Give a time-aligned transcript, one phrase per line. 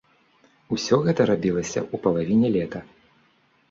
[0.77, 2.79] Усё гэта рабілася ў палавіне лета.